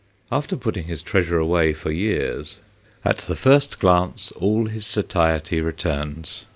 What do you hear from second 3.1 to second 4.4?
the first glance